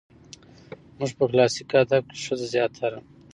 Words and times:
زموږ 0.95 1.11
په 1.17 1.23
کلاسيک 1.31 1.69
ادب 1.81 2.03
کې 2.11 2.17
ښځه 2.25 2.45
زياتره 2.53 2.99